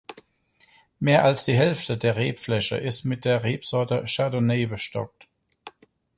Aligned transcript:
Mehr 0.99 1.23
als 1.23 1.43
die 1.45 1.53
Hälfte 1.53 1.95
der 1.95 2.15
Rebfläche 2.15 2.75
ist 2.75 3.03
mit 3.03 3.23
der 3.23 3.43
Rebsorte 3.43 4.03
Chardonnay 4.07 4.65
bestockt. 4.65 5.27